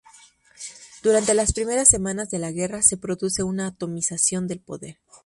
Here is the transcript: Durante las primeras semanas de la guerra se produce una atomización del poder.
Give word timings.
Durante 1.03 1.35
las 1.35 1.53
primeras 1.53 1.87
semanas 1.87 2.31
de 2.31 2.39
la 2.39 2.49
guerra 2.49 2.81
se 2.81 2.97
produce 2.97 3.43
una 3.43 3.67
atomización 3.67 4.47
del 4.47 4.59
poder. 4.59 4.97